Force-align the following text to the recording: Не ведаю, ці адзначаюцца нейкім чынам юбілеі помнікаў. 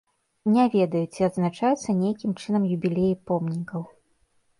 Не 0.53 0.63
ведаю, 0.75 1.01
ці 1.17 1.21
адзначаюцца 1.27 1.95
нейкім 1.99 2.31
чынам 2.45 2.63
юбілеі 2.77 3.11
помнікаў. 3.33 3.81